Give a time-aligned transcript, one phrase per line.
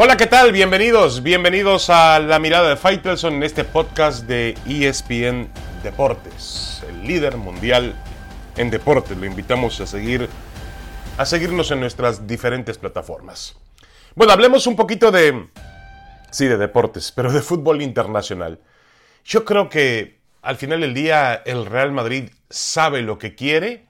[0.00, 0.52] Hola, ¿qué tal?
[0.52, 5.48] Bienvenidos, bienvenidos a La Mirada de Faitelson en este podcast de ESPN
[5.82, 7.96] Deportes, el líder mundial
[8.56, 9.18] en deportes.
[9.18, 10.28] Lo invitamos a seguir
[11.16, 13.56] a seguirnos en nuestras diferentes plataformas.
[14.14, 15.48] Bueno, hablemos un poquito de
[16.30, 18.60] sí, de deportes, pero de fútbol internacional.
[19.24, 23.88] Yo creo que al final del día el Real Madrid sabe lo que quiere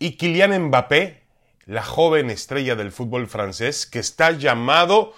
[0.00, 1.23] y Kylian Mbappé
[1.66, 5.14] la joven estrella del fútbol francés que está llamado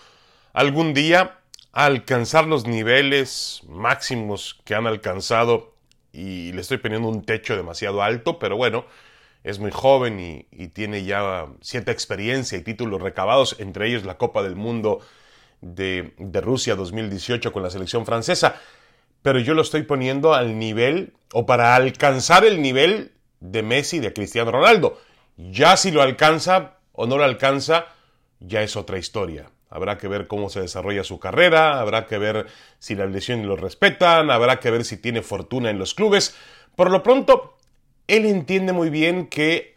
[0.53, 1.39] algún día
[1.73, 5.75] a alcanzar los niveles máximos que han alcanzado
[6.13, 8.87] y le estoy poniendo un techo demasiado alto, pero bueno,
[9.45, 14.43] es muy joven y, tiene ya cierta experiencia y títulos recabados, entre ellos la Copa
[14.43, 15.01] del Mundo
[15.61, 18.61] de, de Rusia 2018 con la selección francesa,
[19.23, 24.13] pero yo lo estoy poniendo al nivel o para alcanzar el nivel de Messi de
[24.13, 24.99] Cristiano Ronaldo.
[25.37, 27.87] Ya si lo alcanza o no lo alcanza,
[28.41, 29.51] ya es otra historia.
[29.69, 32.47] Habrá que ver cómo se desarrolla su carrera, habrá que ver
[32.79, 36.35] si las lesiones lo respetan, habrá que ver si tiene fortuna en los clubes.
[36.77, 37.57] Por lo pronto,
[38.07, 39.77] él entiende muy bien que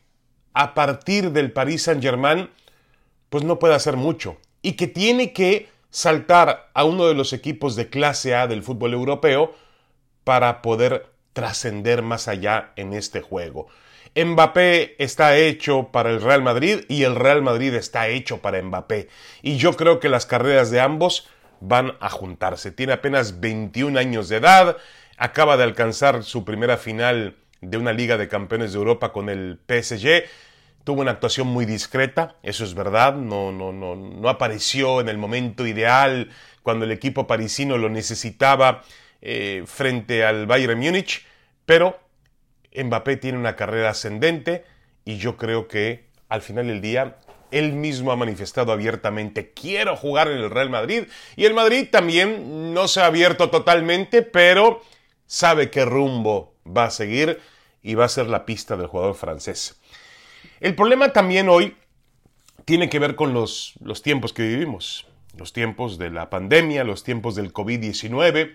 [0.54, 2.50] a partir del Paris Saint-Germain,
[3.30, 7.76] pues no puede hacer mucho y que tiene que saltar a uno de los equipos
[7.76, 9.54] de clase A del fútbol europeo
[10.24, 13.68] para poder trascender más allá en este juego.
[14.24, 19.08] Mbappé está hecho para el Real Madrid y el Real Madrid está hecho para Mbappé.
[19.42, 21.28] Y yo creo que las carreras de ambos
[21.62, 22.72] van a juntarse.
[22.72, 24.78] Tiene apenas 21 años de edad,
[25.18, 29.60] acaba de alcanzar su primera final de una Liga de Campeones de Europa con el
[29.68, 30.24] PSG.
[30.84, 35.18] Tuvo una actuación muy discreta, eso es verdad, no, no, no, no apareció en el
[35.18, 36.30] momento ideal
[36.64, 38.82] cuando el equipo parisino lo necesitaba
[39.22, 41.26] eh, frente al Bayern Múnich,
[41.66, 42.00] pero
[42.76, 44.66] Mbappé tiene una carrera ascendente
[45.06, 47.18] y yo creo que al final del día
[47.52, 52.74] él mismo ha manifestado abiertamente quiero jugar en el Real Madrid y el Madrid también
[52.74, 54.82] no se ha abierto totalmente, pero
[55.26, 57.40] sabe qué rumbo va a seguir
[57.82, 59.80] y va a ser la pista del jugador francés.
[60.60, 61.76] El problema también hoy
[62.66, 67.04] tiene que ver con los, los tiempos que vivimos, los tiempos de la pandemia, los
[67.04, 68.54] tiempos del COVID-19,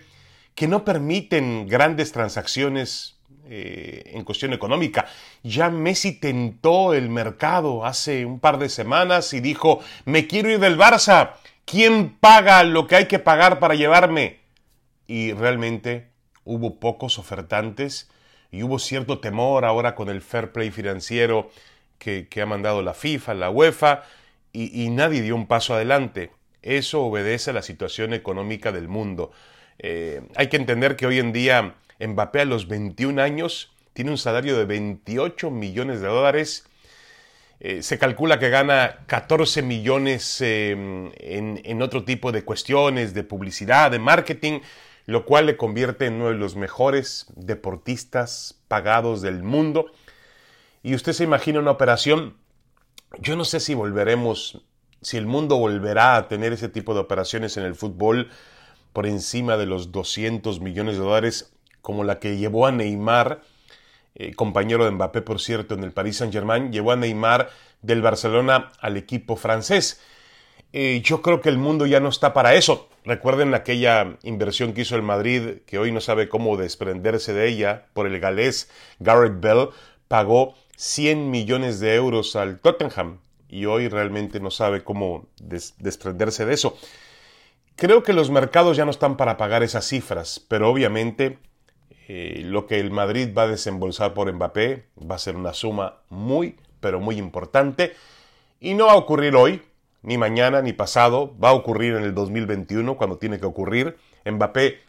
[0.53, 3.14] que no permiten grandes transacciones
[3.47, 5.05] eh, en cuestión económica.
[5.43, 10.59] Ya Messi tentó el mercado hace un par de semanas y dijo, me quiero ir
[10.59, 11.33] del Barça,
[11.63, 14.39] ¿quién paga lo que hay que pagar para llevarme?
[15.07, 16.09] Y realmente
[16.43, 18.09] hubo pocos ofertantes
[18.51, 21.49] y hubo cierto temor ahora con el fair play financiero
[21.99, 24.03] que, ha mandado la FIFA, la UEFA,
[24.53, 26.31] y, nadie dio un paso adelante.
[26.61, 29.31] Eso obedece a la situación económica del mundo.
[29.77, 34.17] Eh, hay que entender que hoy en día Mbappé a los 21 años tiene un
[34.17, 36.65] salario de 28 millones de dólares.
[37.61, 43.91] Eh, se calcula que gana 14 millones em, en, otro tipo de cuestiones, de publicidad,
[43.91, 44.59] de marketing,
[45.05, 49.91] lo cual le convierte en uno de los mejores deportistas pagados del mundo.
[50.83, 52.35] Y usted se imagina una operación,
[53.19, 54.61] yo no sé si volveremos,
[55.01, 58.29] si el mundo volverá a tener ese tipo de operaciones en el fútbol
[58.91, 61.54] por encima de los 200 millones de dólares
[61.85, 63.41] como la que llevó a Neymar,
[64.15, 67.51] eh, compañero de Mbappé por cierto en el Paris Saint Germain, llevó a Neymar
[67.83, 70.01] del Barcelona al equipo francés.
[70.73, 72.89] Eh, yo creo que el mundo ya no está para eso.
[73.03, 77.85] Recuerden aquella inversión que hizo el Madrid, que hoy no sabe cómo desprenderse de ella,
[77.93, 78.67] por el galés
[78.97, 79.69] Garrett Bell,
[80.07, 86.55] pagó 100 millones de euros al Tottenham y hoy realmente no sabe cómo desprenderse de
[86.55, 86.75] eso.
[87.75, 91.37] Creo que los mercados ya no están para pagar esas cifras, pero obviamente
[92.07, 95.97] eh, lo que el Madrid va a desembolsar por Mbappé va a ser una suma
[96.09, 97.93] muy, pero muy importante.
[98.59, 99.61] Y no va a ocurrir hoy,
[100.01, 101.35] ni mañana, ni pasado.
[101.43, 103.97] Va a ocurrir en el 2021, cuando tiene que ocurrir.
[104.25, 104.79] Mbappé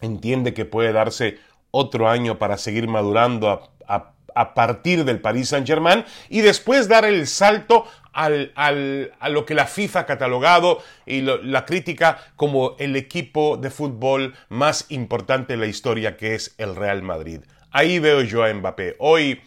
[0.00, 1.38] entiende que puede darse
[1.70, 7.26] otro año para seguir madurando a, a partir del Paris Saint-Germain y después dar el
[7.26, 13.56] salto al, a lo que la FIFA ha catalogado y la crítica como el equipo
[13.56, 17.40] de fútbol más importante de la historia que es el Real Madrid.
[17.70, 18.96] Ahí veo yo a Mbappé.
[18.98, 19.40] Hoy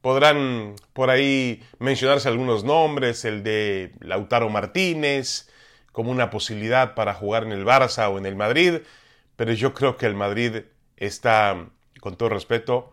[0.00, 5.48] podrán por ahí mencionarse algunos nombres, el de Lautaro Martínez,
[5.92, 8.80] como una posibilidad para jugar en el Barça o en el Madrid,
[9.36, 10.62] pero yo creo que el Madrid
[10.96, 11.66] está,
[12.00, 12.92] con todo respeto,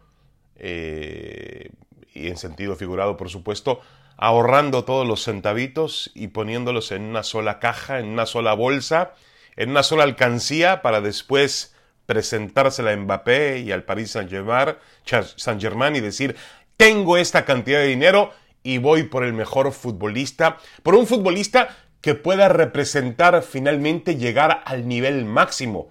[0.56, 1.72] eh,
[2.14, 3.82] y en sentido figurado por supuesto,
[4.22, 9.14] ahorrando todos los centavitos y poniéndolos en una sola caja, en una sola bolsa,
[9.56, 11.74] en una sola alcancía para después
[12.06, 16.36] presentársela a Mbappé y al Paris Saint-Germain y decir,
[16.76, 22.14] tengo esta cantidad de dinero y voy por el mejor futbolista, por un futbolista que
[22.14, 25.90] pueda representar finalmente llegar al nivel máximo,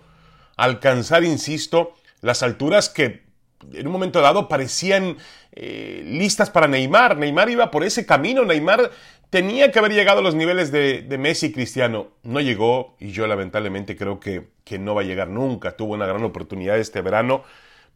[0.57, 3.28] alcanzar, insisto, las alturas que
[3.73, 5.17] en un momento dado parecían
[5.53, 7.17] eh, listas para Neymar.
[7.17, 8.91] Neymar iba por ese camino, Neymar
[9.31, 12.09] tenía que haber llegado a los niveles de, Messi y Cristiano.
[12.23, 15.77] No llegó y yo lamentablemente creo que, que no va a llegar nunca.
[15.77, 17.43] Tuvo una gran oportunidad este verano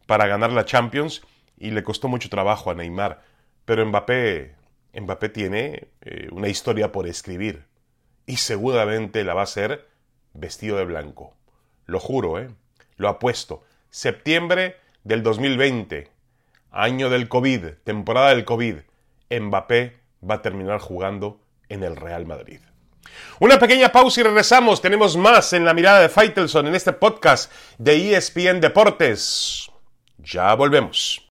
[0.05, 1.21] para ganar la Champions
[1.57, 3.21] y le costó mucho trabajo a Neymar.
[3.65, 4.55] Pero Mbappé,
[4.99, 7.65] Mbappé tiene eh, una historia por escribir
[8.25, 9.87] y seguramente la va a ser
[10.33, 11.35] vestido de blanco.
[11.85, 12.49] Lo juro, ¿eh?
[12.97, 13.63] Lo apuesto.
[13.89, 16.09] Septiembre del 2020,
[16.71, 18.77] año del COVID, temporada del COVID,
[19.29, 22.59] Mbappé va a terminar jugando en el Real Madrid.
[23.39, 24.81] Una pequeña pausa y regresamos.
[24.81, 29.69] Tenemos más en la mirada de Faitelson en este podcast de ESPN Deportes.
[30.17, 31.27] Ya volvemos.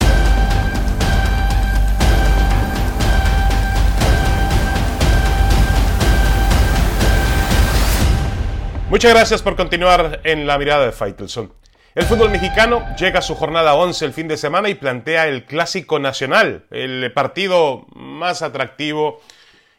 [8.90, 11.61] Muchas gracias por continuar en la mirada de Faitelson.
[11.94, 15.44] El fútbol mexicano llega a su jornada 11 el fin de semana y plantea el
[15.44, 19.20] clásico nacional, el partido más atractivo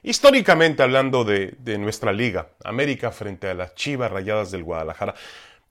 [0.03, 5.15] históricamente hablando de, de, nuestra liga, América frente a las Chivas Rayadas del Guadalajara.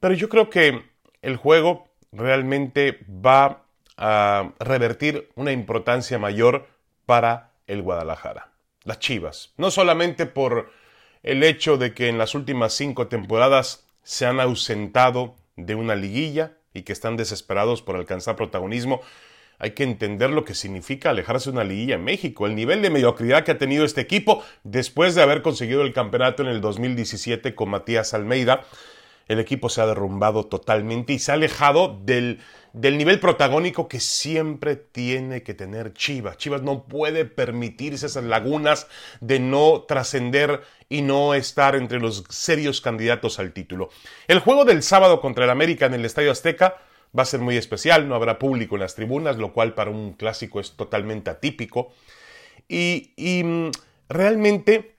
[0.01, 0.83] Pero yo creo que
[1.21, 3.63] el juego realmente va
[3.97, 6.67] a revertir una importancia mayor
[7.07, 8.49] para el Guadalajara.
[8.83, 10.73] Las Chivas, no solamente por
[11.23, 16.57] el hecho de que en las últimas cinco temporadas se han ausentado de una liguilla
[16.75, 19.01] y que están desesperados por alcanzar protagonismo,
[19.59, 22.91] hay que entender lo que significa alejarse de una liguilla en México, el nivel de
[22.91, 27.55] mediocridad que ha tenido este equipo después de haber conseguido el campeonato en el 2017
[27.55, 28.65] con Matías Almeida.
[29.29, 32.41] El equipo se ha derrumbado totalmente y se ha alejado del
[32.73, 36.39] del nivel protagónico que siempre tiene que tener Chivas.
[36.39, 38.87] Chivas no puede permitirse esas lagunas
[39.21, 43.91] de no trascender y no estar entre los serios candidatos al título.
[44.27, 46.79] El juego del sábado contra el América en el Estadio Azteca
[47.17, 50.15] va a ser muy especial, no habrá público en las tribunas, lo cual para un
[50.15, 51.93] clásico es totalmente atípico.
[52.69, 53.13] Y,
[53.45, 53.71] mm,
[54.09, 54.97] realmente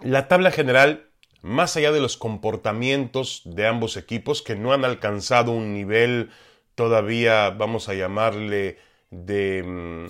[0.00, 1.08] la tabla general
[1.44, 6.30] más allá de los comportamientos de ambos equipos que no han alcanzado un nivel
[6.74, 8.78] todavía, vamos a llamarle,
[9.10, 10.06] de mm,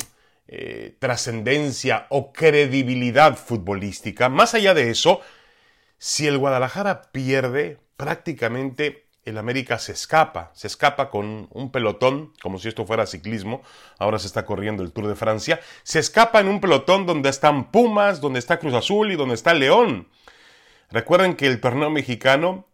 [0.47, 4.29] eh, trascendencia o credibilidad futbolística.
[4.29, 5.23] Más allá de eso,
[5.99, 12.61] si el Guadalajara pierde, prácticamente el América se escapa, se escapa con un pelotón, como
[12.61, 13.63] si esto fuera ciclismo,
[13.99, 17.73] ahora se está corriendo el Tour de Francia, se escapa en un pelotón donde están
[17.73, 20.07] Pumas, donde está Cruz Azul y donde está León.
[20.91, 22.67] Recuerden que el torneo mexicano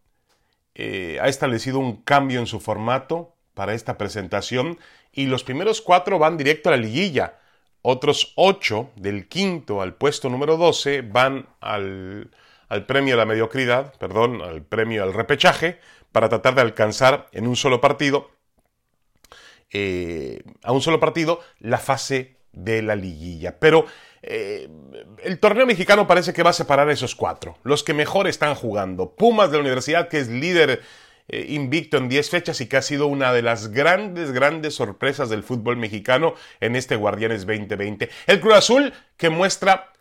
[0.75, 4.79] eh, ha establecido un cambio en su formato, para esta presentación
[5.13, 7.41] y los primeros cuatro van directo a la liguilla.
[7.83, 12.31] Otros ocho, del quinto al puesto número 12, van al,
[12.87, 15.79] premio a la mediocridad, perdón, al premio al repechaje,
[16.11, 18.31] para tratar de alcanzar en un solo partido,
[19.71, 23.59] eh, a un solo partido, la fase de la liguilla.
[23.61, 23.85] Pero
[24.23, 24.69] eh,
[25.23, 28.55] el torneo mexicano parece que va a separar a esos cuatro, los que mejor están
[28.55, 29.15] jugando.
[29.15, 30.83] Pumas de la universidad, que es líder
[31.29, 35.31] eh, invicto en 10 fechas y que ha sido una de las grandes, grandes sorpresas
[35.31, 38.11] del fútbol mexicano en este Guardianes 2020.
[38.27, 39.93] El Cruz Azul que muestra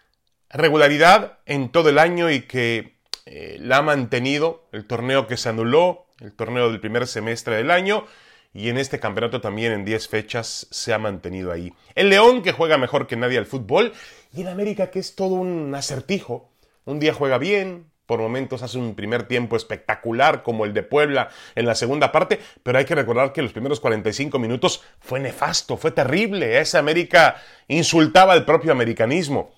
[0.49, 5.49] regularidad en todo el año y que eh, la ha mantenido, el torneo que se
[5.49, 8.05] anuló, el torneo del primer semestre del año,
[8.53, 11.73] y en este campeonato también en 10 fechas se ha mantenido ahí.
[11.95, 13.93] El León que juega mejor que nadie al fútbol,
[14.33, 16.51] y el América que es todo un acertijo.
[16.85, 21.29] Un día juega bien, por momentos hace un primer tiempo espectacular como el de Puebla
[21.53, 25.77] en la segunda parte, pero hay que recordar que los primeros 45 minutos fue nefasto,
[25.77, 26.59] fue terrible.
[26.59, 27.35] Esa América
[27.67, 29.51] insultaba al propio americanismo.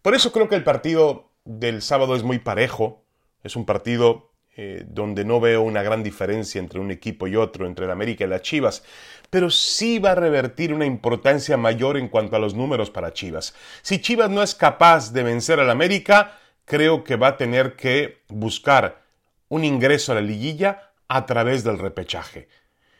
[0.00, 3.04] Por eso creo que el partido del sábado es muy parejo.
[3.42, 7.66] Es un partido eh, donde no veo una gran diferencia entre un equipo y otro,
[7.66, 8.82] entre el América y las Chivas,
[9.30, 13.54] pero sí va a revertir una importancia mayor en cuanto a los números para Chivas.
[13.82, 18.22] Si Chivas no es capaz de vencer al América, creo que va a tener que
[18.28, 19.02] buscar
[19.48, 22.48] un ingreso a la liguilla a través del repechaje.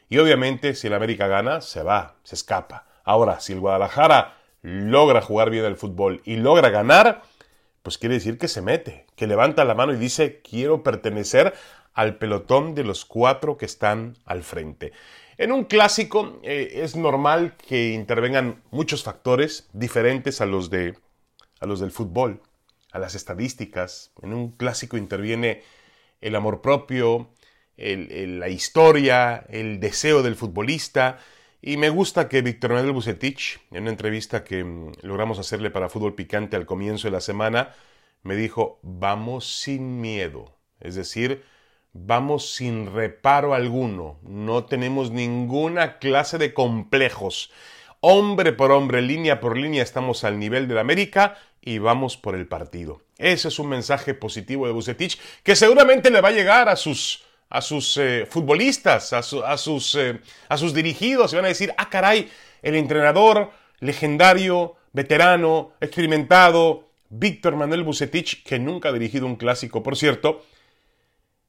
[0.09, 2.87] Y obviamente si el América gana, se va, se escapa.
[3.04, 7.23] Ahora, si el Guadalajara logra jugar bien el fútbol y logra ganar,
[7.83, 11.55] pues quiere decir que se mete, que levanta la mano y dice quiero pertenecer
[11.93, 14.93] al pelotón de los cuatro que están al frente.
[15.39, 20.97] En un clásico eh, es normal que intervengan muchos factores diferentes a los, de,
[21.61, 22.43] a los del fútbol
[22.93, 24.13] a las estadísticas.
[24.23, 25.63] En un clásico interviene
[26.21, 27.31] el amor propio,
[27.77, 31.19] la historia, el deseo del futbolista.
[31.62, 35.90] Y me gusta que Víctor Manuel Bucetich, en una entrevista que mm, logramos hacerle para
[35.90, 37.75] Fútbol Picante al comienzo de la semana,
[38.23, 41.45] me dijo, vamos sin miedo, es decir,
[41.93, 47.50] vamos sin reparo alguno, no tenemos ninguna clase de complejos.
[48.00, 52.47] Hombre por hombre, línea por línea, estamos al nivel del América y vamos por el
[52.47, 53.02] partido.
[53.19, 57.23] Ese es un mensaje positivo de Bucetich que seguramente le va a llegar a sus,
[57.50, 61.90] a sus eh, futbolistas, a, sus, eh, a sus dirigidos y van a decir, ah,
[61.90, 62.30] caray,
[62.62, 69.97] el entrenador legendario, veterano, experimentado, Víctor Manuel Bucetich, que nunca ha dirigido un clásico, por
[69.97, 70.45] cierto,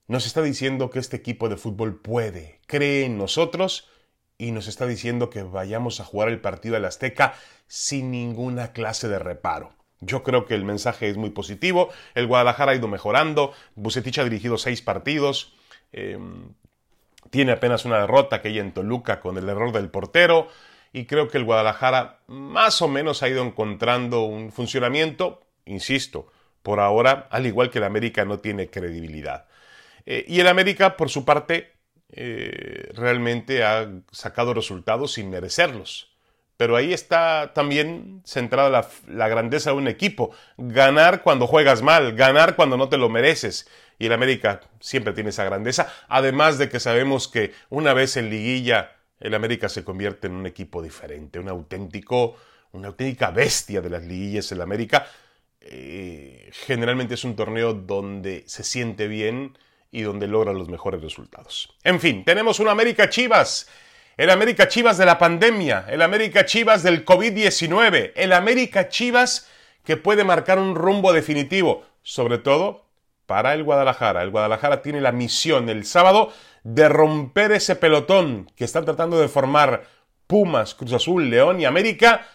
[0.07, 3.87] nos está diciendo que este equipo de fútbol puede, cree en nosotros
[4.39, 7.35] y nos está diciendo que vayamos a jugar el partido del Azteca
[7.67, 9.75] sin ninguna clase de reparo.
[9.99, 11.89] Yo creo que el mensaje es muy positivo.
[12.15, 13.53] El Guadalajara ha ido mejorando.
[13.75, 15.53] Bucetich ha dirigido seis partidos.
[15.91, 16.53] Em,
[17.29, 20.47] tiene apenas una derrota aquella en Toluca con el error del portero.
[20.93, 25.41] Y creo que el Guadalajara más o menos ha ido encontrando un funcionamiento.
[25.65, 26.31] Insisto,
[26.63, 29.45] por ahora, al igual que el América, no tiene credibilidad.
[30.05, 31.71] Eh, y el América, por su parte,
[32.11, 36.11] eh, realmente ha sacado resultados sin merecerlos.
[36.57, 40.31] Pero ahí está también centrada la, grandeza de un equipo.
[40.57, 43.67] Ganar cuando juegas mal, ganar cuando no te lo mereces.
[44.01, 45.93] Y el América siempre tiene esa grandeza.
[46.07, 50.47] Además de que sabemos que una vez en liguilla, el América se convierte en un
[50.47, 52.35] equipo diferente, un auténtico,
[52.71, 54.51] una auténtica bestia de las liguillas.
[54.51, 55.05] El América
[55.59, 59.55] eh, generalmente es un torneo donde se siente bien
[59.91, 61.77] y donde logra los mejores resultados.
[61.83, 63.69] En fin, tenemos un América Chivas
[64.17, 69.47] el América Chivas de la pandemia, el América Chivas del COVID-19, el América Chivas
[69.83, 72.90] que puede marcar un rumbo definitivo, sobre todo
[73.25, 74.21] para el Guadalajara.
[74.23, 76.31] El Guadalajara tiene la misión el sábado
[76.63, 79.83] de romper ese pelotón que están tratando de formar
[80.27, 82.27] Pumas, Cruz Azul, León y América,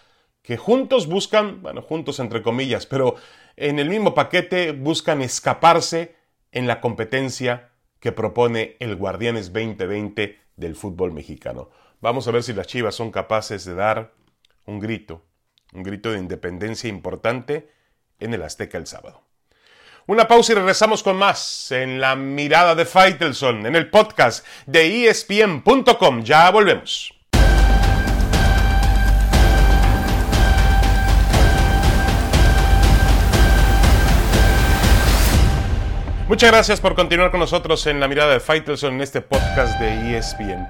[0.42, 3.16] que juntos buscan, bueno, juntos entre comillas, pero
[3.56, 6.14] en el mismo paquete buscan escaparse
[6.52, 11.70] en la competencia que propone el Guardianes 2020 del fútbol mexicano.
[12.00, 14.12] Vamos a ver si las Chivas son capaces de dar
[14.66, 15.24] un grito,
[15.72, 17.70] un grito de independencia importante
[18.18, 19.25] en el Azteca el sábado.
[20.08, 25.08] Una pausa y regresamos con más en la mirada de Faitelson, en el podcast de
[25.08, 26.22] espn.com.
[26.22, 27.12] Ya volvemos.
[36.28, 40.16] Muchas gracias por continuar con nosotros en la mirada de Faitelson en este podcast de
[40.16, 40.68] ESPN.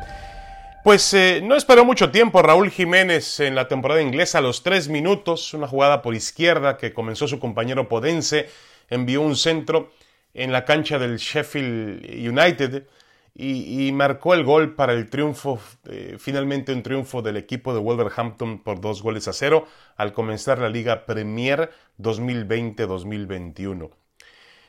[0.82, 4.88] Pues eh, no esperó mucho tiempo Raúl Jiménez en la temporada inglesa, a los tres
[4.88, 8.48] minutos, una jugada por izquierda que comenzó su compañero Podense,
[8.88, 9.90] envió un centro
[10.34, 12.86] en la cancha del Sheffield United
[13.38, 18.62] y, marcó el gol para el triunfo, eh, finalmente un triunfo del equipo de Wolverhampton
[18.62, 19.66] por dos goles a cero
[19.96, 23.90] al comenzar la Liga Premier 2020-2021.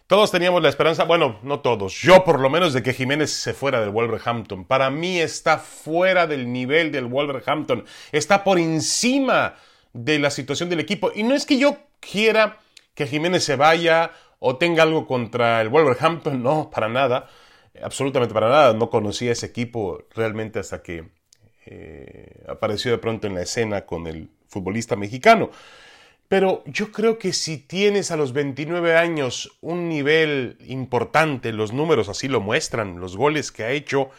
[0.08, 3.54] Todos teníamos la esperanza, bueno, no todos, yo por lo menos de que Jiménez se
[3.54, 4.66] fuera del Wolverhampton.
[4.66, 9.56] Para mí está fuera del nivel del Wolverhampton, está por encima
[9.94, 11.12] de la situación del equipo.
[11.14, 12.60] Y no es que yo quiera
[12.98, 17.30] que Jiménez se vaya o tenga algo contra el Wolverhampton, no, para nada,
[17.82, 18.74] absolutamente para nada.
[18.74, 21.08] No conocía ese equipo realmente hasta que
[21.68, 25.52] eh, apareció de pronto en la escena con el futbolista mexicano.
[26.28, 32.10] Pero yo creo que si tienes a los 29 años un nivel importante, los números
[32.10, 34.10] así lo muestran, los goles que ha hecho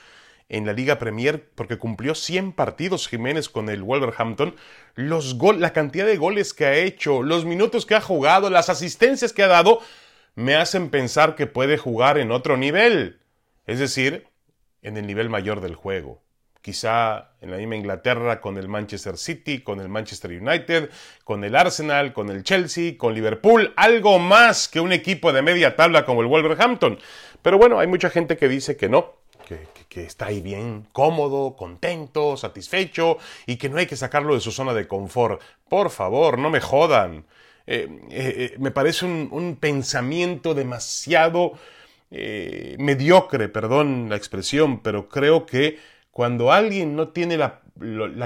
[0.48, 4.56] en la Liga Premier, porque cumplió 100 partidos Jiménez con el Wolverhampton,
[4.94, 9.32] los la cantidad de goles que ha hecho, los minutos que ha jugado, las asistencias
[9.32, 9.80] que ha dado,
[10.34, 13.18] me hacen pensar que puede jugar en otro nivel,
[13.66, 14.26] es decir,
[14.82, 16.22] en el nivel mayor del juego.
[16.62, 20.90] Quizá en la misma Inglaterra con el Manchester City, con el Manchester United,
[21.24, 25.76] con el Arsenal, con el Chelsea, con Liverpool, algo más que un equipo de media
[25.76, 26.98] tabla como el Wolverhampton.
[27.42, 29.14] Pero bueno, hay mucha gente que dice que no,
[29.46, 34.52] que, está ahí bien cómodo, contento, satisfecho y que no hay que sacarlo de su
[34.52, 35.40] zona de confort.
[35.68, 37.24] Por favor, no me jodan.
[37.66, 41.52] Eh, eh, eh, me parece un, pensamiento demasiado
[42.10, 45.78] mediocre, perdón la expresión, pero creo que
[46.10, 47.60] cuando alguien no tiene la,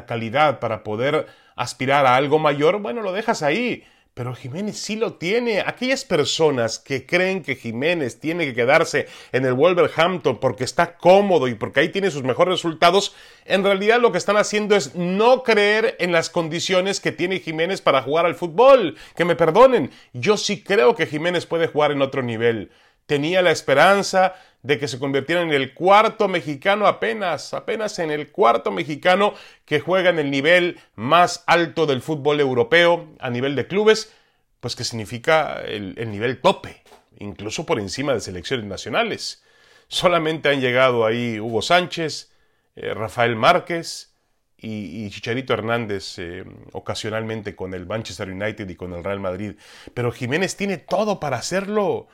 [0.07, 1.27] calidad para poder
[1.57, 3.83] aspirar a algo mayor, bueno, lo dejas ahí.
[4.15, 5.61] Pero Jiménez sí lo tiene.
[5.61, 11.49] Aquellas personas que creen que Jiménez tiene que quedarse en el Wolverhampton porque está cómodo
[11.49, 13.15] y porque ahí tiene sus mejores resultados,
[13.47, 17.81] en realidad lo que están haciendo es no creer en las condiciones que tiene Jiménez
[17.81, 18.99] para jugar al fútbol.
[19.17, 22.71] Que me perdonen, yo sí creo que Jiménez puede jugar en otro nivel.
[23.07, 28.31] Tenía la esperanza de que se convirtiera en el cuarto mexicano apenas, apenas en el
[28.31, 33.67] cuarto mexicano que juega en el nivel más alto del fútbol europeo a nivel de
[33.67, 34.13] clubes,
[34.61, 36.83] pues que significa el, nivel tope,
[37.19, 39.43] incluso por encima de selecciones nacionales.
[39.89, 42.31] Solamente han llegado ahí Hugo Sánchez,
[42.77, 44.15] eh, Rafael Márquez
[44.57, 49.55] y, Chicharito Hernández eh, ocasionalmente con el Manchester United y con el Real Madrid.
[49.93, 52.07] Pero Jiménez tiene todo para hacerlo.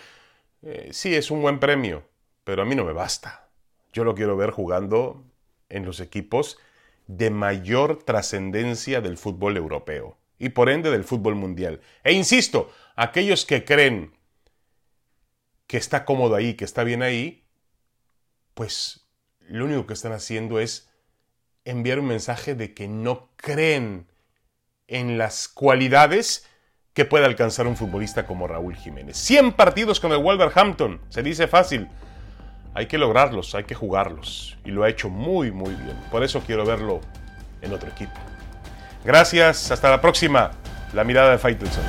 [0.61, 2.03] Eh, sí, es un buen premio,
[2.43, 3.48] pero a mí no me basta.
[3.93, 5.23] Yo lo quiero ver jugando
[5.69, 6.57] en los equipos
[7.07, 11.81] de mayor trascendencia del fútbol europeo y por ende del fútbol mundial.
[12.03, 14.13] E insisto, aquellos que creen
[15.67, 17.43] que está cómodo ahí, que está bien ahí,
[18.53, 19.07] pues
[19.39, 20.89] lo único que están haciendo es
[21.65, 24.07] enviar un mensaje de que no creen
[24.87, 26.47] en las cualidades
[26.93, 29.17] que puede alcanzar un futbolista como Raúl Jiménez.
[29.17, 31.87] 100 partidos con el Wolverhampton, se dice fácil.
[32.73, 34.57] Hay que lograrlos, hay que jugarlos.
[34.63, 35.97] Y lo ha hecho muy, muy bien.
[36.11, 37.01] Por eso quiero verlo
[37.61, 38.13] en otro equipo.
[39.03, 40.51] Gracias, hasta la próxima.
[40.93, 41.83] La mirada de Faitelson.